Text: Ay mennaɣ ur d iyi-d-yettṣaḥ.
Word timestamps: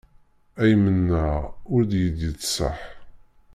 Ay 0.61 0.73
mennaɣ 0.83 1.37
ur 1.73 1.81
d 1.89 1.91
iyi-d-yettṣaḥ. 1.95 2.79